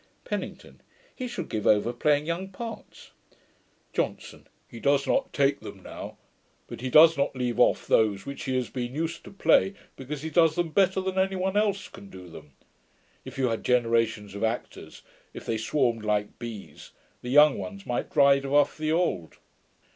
[0.25, 0.81] PENNINGTON.
[1.15, 3.11] 'He should give over playing young parts.'
[3.93, 4.47] JOHNSON.
[4.67, 6.17] 'He does not take them now;
[6.65, 10.23] but he does not leave off those which he has been used to play, because
[10.23, 12.53] he does them better than any one else can do them.
[13.25, 15.03] If you had generations of actors,
[15.35, 19.37] if they swarmed like bees, the young ones might drive off the old.